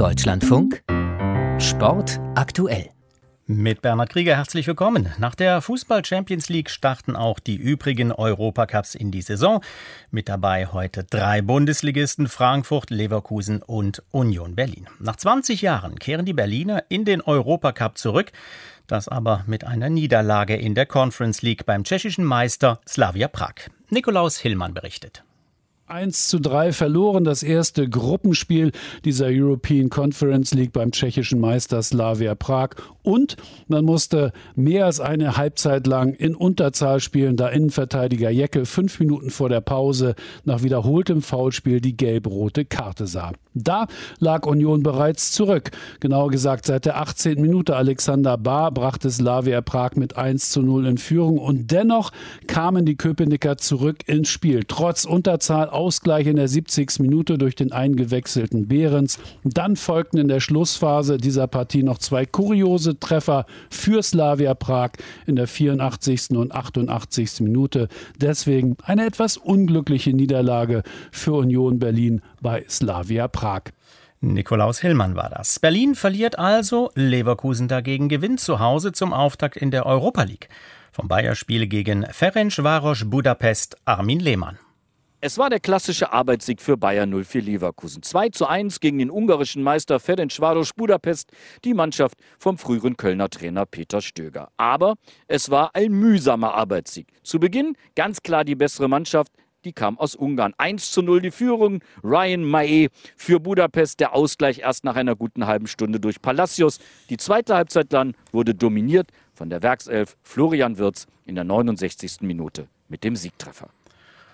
[0.00, 0.82] Deutschlandfunk
[1.58, 2.90] Sport aktuell.
[3.46, 5.08] Mit Bernhard Krieger herzlich willkommen.
[5.18, 9.62] Nach der Fußball Champions League starten auch die übrigen Europacups in die Saison.
[10.10, 14.86] Mit dabei heute drei Bundesligisten Frankfurt, Leverkusen und Union Berlin.
[14.98, 18.32] Nach 20 Jahren kehren die Berliner in den Europacup zurück.
[18.86, 23.54] Das aber mit einer Niederlage in der Conference League beim tschechischen Meister Slavia Prag.
[23.88, 25.24] Nikolaus Hillmann berichtet.
[25.90, 28.70] 1 zu 3 verloren, das erste Gruppenspiel
[29.04, 32.70] dieser European Conference League beim tschechischen Meister Slavia Prag.
[33.02, 33.36] Und
[33.66, 39.30] man musste mehr als eine Halbzeit lang in Unterzahl spielen, da Innenverteidiger Jecke fünf Minuten
[39.30, 40.14] vor der Pause
[40.44, 43.32] nach wiederholtem Foulspiel die gelb-rote Karte sah.
[43.54, 43.88] Da
[44.20, 45.72] lag Union bereits zurück.
[45.98, 47.40] Genauer gesagt, seit der 18.
[47.40, 52.12] Minute Alexander Bahr brachte Slavia Prag mit 1 zu 0 in Führung und dennoch
[52.46, 54.62] kamen die Köpenicker zurück ins Spiel.
[54.68, 56.98] Trotz Unterzahl Ausgleich in der 70.
[56.98, 59.18] Minute durch den eingewechselten Behrens.
[59.44, 64.90] Dann folgten in der Schlussphase dieser Partie noch zwei kuriose Treffer für Slavia Prag
[65.26, 66.32] in der 84.
[66.32, 67.40] und 88.
[67.40, 67.88] Minute.
[68.20, 73.62] Deswegen eine etwas unglückliche Niederlage für Union Berlin bei Slavia Prag.
[74.20, 75.60] Nikolaus Hillmann war das.
[75.60, 80.50] Berlin verliert also, Leverkusen dagegen gewinnt zu Hause zum Auftakt in der Europa League.
[80.92, 84.58] Vom Bayer-Spiel gegen Ferencvaros Budapest Armin Lehmann.
[85.22, 88.02] Es war der klassische Arbeitssieg für Bayern 04 Leverkusen.
[88.02, 91.30] 2 zu 1 gegen den ungarischen Meister Ferencvaros Budapest,
[91.62, 94.48] die Mannschaft vom früheren Kölner Trainer Peter Stöger.
[94.56, 94.94] Aber
[95.28, 97.06] es war ein mühsamer Arbeitssieg.
[97.22, 99.30] Zu Beginn ganz klar die bessere Mannschaft,
[99.66, 100.54] die kam aus Ungarn.
[100.56, 101.82] 1 zu 0 die Führung.
[102.02, 104.00] Ryan Mae für Budapest.
[104.00, 106.78] Der Ausgleich erst nach einer guten halben Stunde durch Palacios.
[107.10, 112.22] Die zweite Halbzeit dann wurde dominiert von der Werkself Florian Wirz in der 69.
[112.22, 113.68] Minute mit dem Siegtreffer.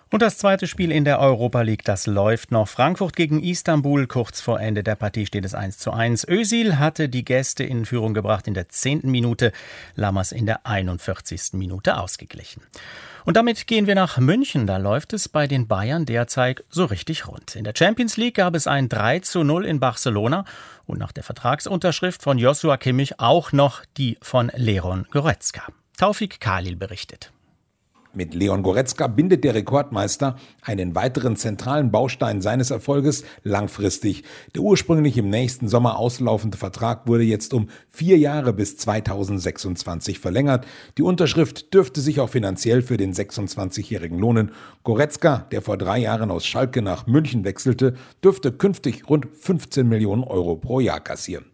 [0.09, 2.69] Und das zweite Spiel in der Europa League, das läuft noch.
[2.69, 4.07] Frankfurt gegen Istanbul.
[4.07, 6.29] Kurz vor Ende der Partie steht es 1 zu 1.
[6.29, 9.01] Özil hatte die Gäste in Führung gebracht in der 10.
[9.05, 9.51] Minute.
[9.97, 11.55] Lammers in der 41.
[11.55, 12.63] Minute ausgeglichen.
[13.25, 14.69] Und damit gehen wir nach München.
[14.69, 17.57] Da läuft es bei den Bayern derzeit so richtig rund.
[17.57, 20.45] In der Champions League gab es ein 3 zu 0 in Barcelona
[20.87, 25.65] und nach der Vertragsunterschrift von Joshua Kimmich auch noch die von Leron Goretzka.
[25.99, 27.33] Taufik Kalil berichtet.
[28.17, 34.25] Mit Leon Goretzka bindet der Rekordmeister einen weiteren zentralen Baustein seines Erfolges langfristig.
[34.55, 40.67] Der ursprünglich im nächsten Sommer auslaufende Vertrag wurde jetzt um vier Jahre bis 2026 verlängert.
[40.97, 44.53] Die Unterschrift dürfte sich auch finanziell für den 26-Jährigen lohnen.
[44.83, 50.25] Goretzka, der vor drei Jahren aus Schalke nach München wechselte, dürfte künftig rund 15 Millionen
[50.25, 51.45] Euro pro Jahr kassieren.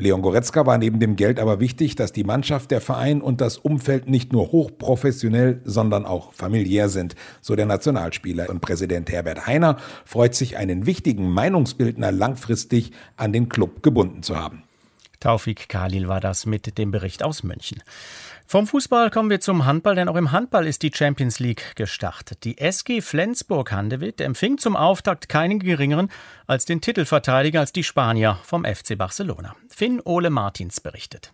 [0.00, 3.58] Leon Goretzka war neben dem Geld aber wichtig, dass die Mannschaft, der Verein und das
[3.58, 8.48] Umfeld nicht nur hochprofessionell, sondern auch familiär sind, so der Nationalspieler.
[8.48, 14.36] Und Präsident Herbert Heiner freut sich, einen wichtigen Meinungsbildner langfristig an den Club gebunden zu
[14.36, 14.62] haben.
[15.20, 17.82] Taufik Kalil war das mit dem Bericht aus München.
[18.46, 22.42] Vom Fußball kommen wir zum Handball, denn auch im Handball ist die Champions League gestartet.
[22.44, 26.10] Die SG Flensburg-Handewitt empfing zum Auftakt keinen geringeren
[26.46, 29.54] als den Titelverteidiger als die Spanier vom FC Barcelona.
[29.68, 31.32] Finn Ole Martins berichtet.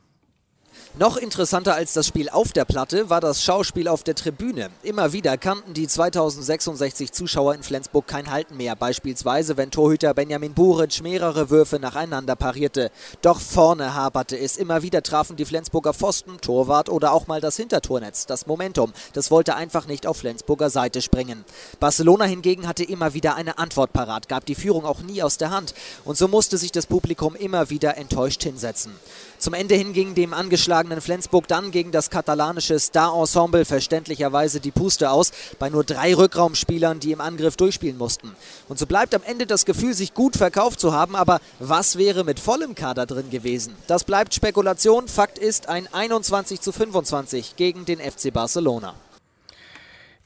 [0.98, 4.70] Noch interessanter als das Spiel auf der Platte war das Schauspiel auf der Tribüne.
[4.82, 8.76] Immer wieder kannten die 2066 Zuschauer in Flensburg kein Halten mehr.
[8.76, 12.90] Beispielsweise, wenn Torhüter Benjamin Buric mehrere Würfe nacheinander parierte.
[13.20, 14.56] Doch vorne haperte es.
[14.56, 18.24] Immer wieder trafen die Flensburger Pfosten, Torwart oder auch mal das Hintertornetz.
[18.24, 21.44] Das Momentum, das wollte einfach nicht auf Flensburger Seite springen.
[21.78, 25.50] Barcelona hingegen hatte immer wieder eine Antwort parat, gab die Führung auch nie aus der
[25.50, 25.74] Hand.
[26.06, 28.92] Und so musste sich das Publikum immer wieder enttäuscht hinsetzen.
[29.38, 35.10] Zum Ende hin ging dem angeschlagenen Flensburg dann gegen das katalanische Star-Ensemble verständlicherweise die Puste
[35.10, 38.34] aus, bei nur drei Rückraumspielern, die im Angriff durchspielen mussten.
[38.68, 42.24] Und so bleibt am Ende das Gefühl, sich gut verkauft zu haben, aber was wäre
[42.24, 43.74] mit vollem Kader drin gewesen?
[43.86, 45.08] Das bleibt Spekulation.
[45.08, 48.94] Fakt ist ein 21 zu 25 gegen den FC Barcelona.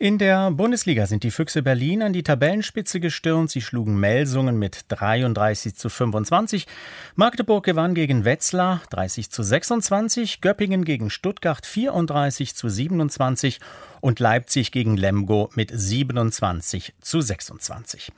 [0.02, 3.50] In der Bundesliga sind die Füchse Berlin an die Tabellenspitze gestürmt.
[3.50, 6.66] Sie schlugen Melsungen mit 33 zu 25.
[7.16, 10.40] Magdeburg gewann gegen Wetzlar 30 zu 26.
[10.40, 13.60] Göppingen gegen Stuttgart 34 zu 27.
[14.00, 18.10] Und Leipzig gegen Lemgo mit 27 zu 26.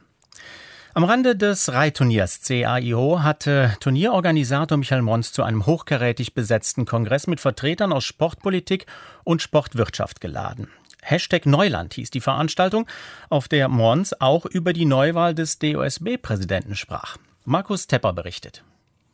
[0.94, 7.40] Am Rande des Reitturniers CAIO hatte Turnierorganisator Michael Mons zu einem hochkarätig besetzten Kongress mit
[7.40, 8.86] Vertretern aus Sportpolitik
[9.24, 10.68] und Sportwirtschaft geladen.
[11.12, 12.88] Hashtag Neuland hieß die Veranstaltung,
[13.28, 17.18] auf der Mons auch über die Neuwahl des DOSB-Präsidenten sprach.
[17.44, 18.64] Markus Tepper berichtet.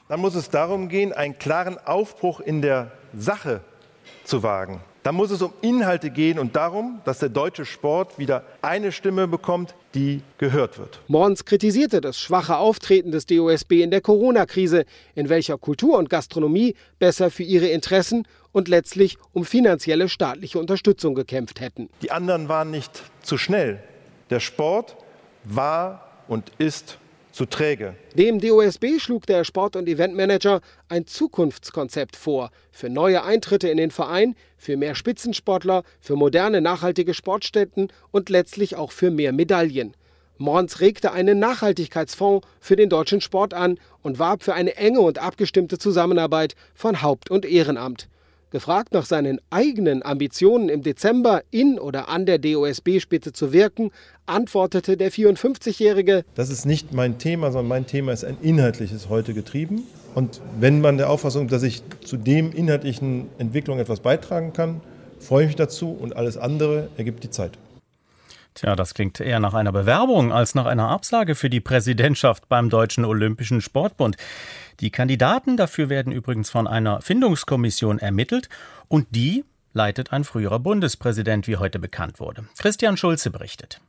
[0.09, 3.62] Dann muss es darum gehen, einen klaren Aufbruch in der Sache
[4.25, 4.81] zu wagen.
[5.03, 9.29] Da muss es um Inhalte gehen und darum, dass der deutsche Sport wieder eine Stimme
[9.29, 11.00] bekommt, die gehört wird.
[11.06, 14.85] Morns kritisierte das schwache Auftreten des DOSB in der Corona-Krise,
[15.15, 21.15] in welcher Kultur und Gastronomie besser für ihre Interessen und letztlich um finanzielle staatliche Unterstützung
[21.15, 21.89] gekämpft hätten.
[22.03, 23.83] Die anderen waren nicht zu schnell.
[24.31, 24.97] Der Sport
[25.45, 26.99] war und ist
[27.33, 27.95] zu träge.
[28.15, 33.91] Dem DOSB schlug der Sport- und Eventmanager ein Zukunftskonzept vor für neue Eintritte in den
[33.91, 39.95] Verein, für mehr Spitzensportler, für moderne, nachhaltige Sportstätten und letztlich auch für mehr Medaillen.
[40.39, 45.19] Mons regte einen Nachhaltigkeitsfonds für den deutschen Sport an und warb für eine enge und
[45.19, 48.09] abgestimmte Zusammenarbeit von Haupt- und Ehrenamt.
[48.50, 53.91] Gefragt nach seinen eigenen Ambitionen im Dezember in oder an der DOSB-Spitze zu wirken,
[54.25, 59.35] antwortete der 54-Jährige: Das ist nicht mein Thema, sondern mein Thema ist ein inhaltliches heute
[59.35, 59.83] getrieben.
[60.15, 64.81] Und wenn man der Auffassung ist, dass ich zu dem inhaltlichen Entwicklung etwas beitragen kann,
[65.21, 67.59] freue ich mich dazu und alles andere ergibt die Zeit.
[68.55, 72.71] Tja, das klingt eher nach einer Bewerbung als nach einer Absage für die Präsidentschaft beim
[72.71, 74.17] Deutschen Olympischen Sportbund.
[74.81, 78.49] Die Kandidaten dafür werden übrigens von einer Findungskommission ermittelt
[78.87, 82.45] und die leitet ein früherer Bundespräsident, wie heute bekannt wurde.
[82.59, 83.81] Christian Schulze berichtet.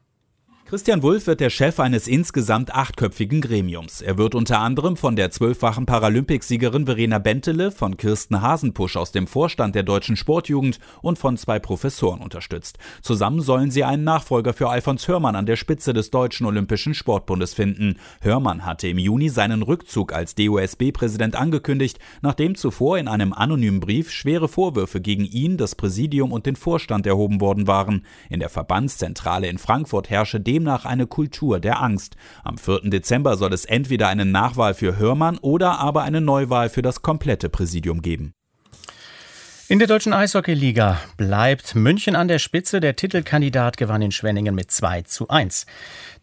[0.70, 4.02] Christian Wulff wird der Chef eines insgesamt achtköpfigen Gremiums.
[4.02, 9.26] Er wird unter anderem von der zwölffachen Paralympicsiegerin Verena Bentele, von Kirsten Hasenpusch aus dem
[9.26, 12.78] Vorstand der deutschen Sportjugend und von zwei Professoren unterstützt.
[13.02, 17.56] Zusammen sollen sie einen Nachfolger für Alfons Hörmann an der Spitze des Deutschen Olympischen Sportbundes
[17.56, 17.96] finden.
[18.22, 24.12] Hörmann hatte im Juni seinen Rückzug als DOSB-Präsident angekündigt, nachdem zuvor in einem anonymen Brief
[24.12, 28.06] schwere Vorwürfe gegen ihn, das Präsidium und den Vorstand erhoben worden waren.
[28.30, 32.18] In der Verbandszentrale in Frankfurt herrsche demnach eine Kultur der Angst.
[32.44, 32.90] Am 4.
[32.90, 37.48] Dezember soll es entweder eine Nachwahl für Hörmann oder aber eine Neuwahl für das komplette
[37.48, 38.34] Präsidium geben.
[39.72, 42.80] In der deutschen Eishockeyliga bleibt München an der Spitze.
[42.80, 45.68] Der Titelkandidat gewann in Schwenningen mit 2 zu 1.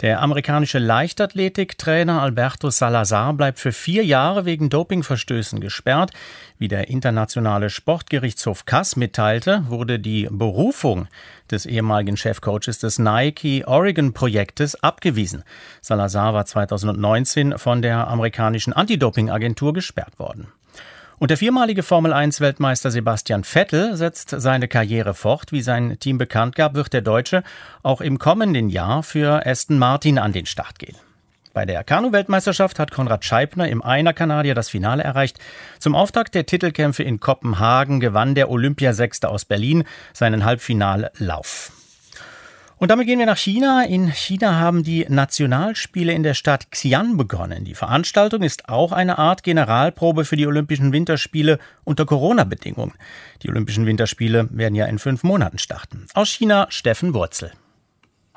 [0.01, 6.11] Der amerikanische Leichtathletiktrainer Alberto Salazar bleibt für vier Jahre wegen Dopingverstößen gesperrt.
[6.59, 11.07] Wie der internationale Sportgerichtshof Kass mitteilte, wurde die Berufung
[11.49, 15.45] des ehemaligen Chefcoaches des Nike Oregon Projektes abgewiesen.
[15.83, 20.49] Salazar war 2019 von der amerikanischen Anti-Doping-Agentur gesperrt worden.
[21.19, 25.51] Und der viermalige Formel-1-Weltmeister Sebastian Vettel setzt seine Karriere fort.
[25.51, 27.43] Wie sein Team bekannt gab, wird der Deutsche
[27.83, 30.97] auch im kommenden Jahr für Aston Martin an den Start gehen.
[31.55, 35.39] Bei der Kanu-Weltmeisterschaft hat Konrad Scheibner im Einer-Kanadier das Finale erreicht.
[35.79, 41.73] Zum Auftakt der Titelkämpfe in Kopenhagen gewann der Olympiasechste aus Berlin seinen Halbfinallauf.
[42.79, 43.85] Und damit gehen wir nach China.
[43.85, 47.65] In China haben die Nationalspiele in der Stadt Xi'an begonnen.
[47.65, 52.93] Die Veranstaltung ist auch eine Art Generalprobe für die Olympischen Winterspiele unter Corona-Bedingungen.
[53.43, 56.07] Die Olympischen Winterspiele werden ja in fünf Monaten starten.
[56.13, 57.53] Aus China Steffen Wurzel.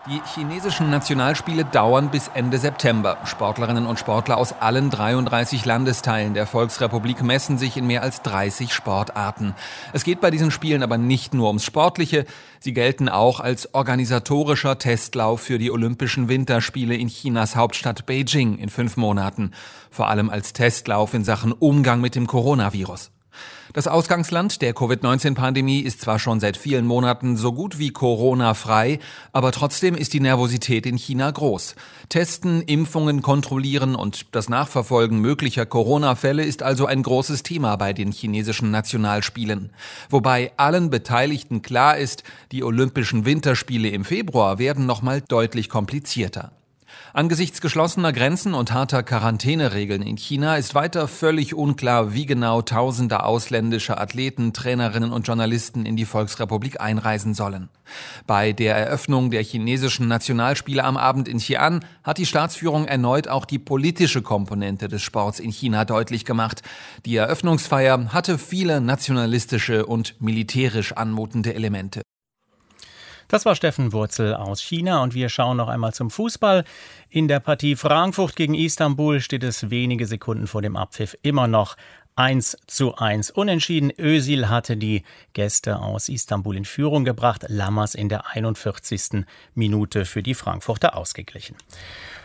[0.07, 3.17] Die chinesischen Nationalspiele dauern bis Ende September.
[3.25, 8.73] Sportlerinnen und Sportler aus allen 33 Landesteilen der Volksrepublik messen sich in mehr als 30
[8.73, 9.55] Sportarten.
[9.91, 12.25] Es geht bei diesen Spielen aber nicht nur ums Sportliche.
[12.61, 18.69] Sie gelten auch als organisatorischer Testlauf für die Olympischen Winterspiele in Chinas Hauptstadt Beijing in
[18.69, 19.51] fünf Monaten.
[19.91, 23.11] Vor allem als Testlauf in Sachen Umgang mit dem Coronavirus.
[23.71, 28.97] Das Ausgangsland der Covid-19-Pandemie ist zwar schon seit vielen Monaten so gut wie Corona-frei,
[29.31, 31.75] aber trotzdem ist die Nervosität in China groß.
[32.09, 38.11] Testen, Impfungen kontrollieren und das Nachverfolgen möglicher Corona-Fälle ist also ein großes Thema bei den
[38.11, 39.69] chinesischen Nationalspielen.
[40.09, 46.51] Wobei allen Beteiligten klar ist, die Olympischen Winterspiele im Februar werden nochmal deutlich komplizierter.
[47.13, 53.23] Angesichts geschlossener Grenzen und harter Quarantäneregeln in China ist weiter völlig unklar, wie genau tausende
[53.23, 57.69] ausländische Athleten, Trainerinnen und Journalisten in die Volksrepublik einreisen sollen.
[58.27, 63.45] Bei der Eröffnung der chinesischen Nationalspiele am Abend in Xi'an hat die Staatsführung erneut auch
[63.45, 66.61] die politische Komponente des Sports in China deutlich gemacht.
[67.05, 72.01] Die Eröffnungsfeier hatte viele nationalistische und militärisch anmutende Elemente.
[73.29, 76.63] Das war Steffen Wurzel aus China und wir schauen noch einmal zum Fußball.
[77.09, 81.77] In der Partie Frankfurt gegen Istanbul steht es wenige Sekunden vor dem Abpfiff immer noch
[82.15, 83.93] 1 zu 1 unentschieden.
[83.97, 87.45] Özil hatte die Gäste aus Istanbul in Führung gebracht.
[87.47, 89.25] Lammers in der 41.
[89.53, 91.55] Minute für die Frankfurter ausgeglichen.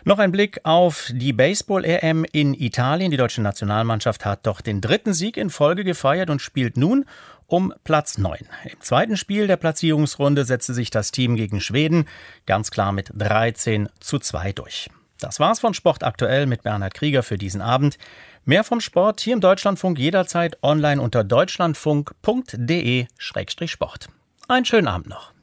[0.05, 3.11] Noch ein Blick auf die Baseball-EM in Italien.
[3.11, 7.05] Die deutsche Nationalmannschaft hat doch den dritten Sieg in Folge gefeiert und spielt nun
[7.47, 8.39] um Platz 9.
[8.65, 12.07] Im zweiten Spiel der Platzierungsrunde setzte sich das Team gegen Schweden
[12.47, 14.91] ganz klar mit 13 zu 2 durch.
[15.21, 17.99] Das war's von Sport aktuell mit Bernhard Krieger für diesen Abend.
[18.45, 24.09] Mehr vom Sport hier im Deutschlandfunk jederzeit online unter deutschlandfunk.de-sport.
[24.49, 25.34] Einen schönen Abend noch.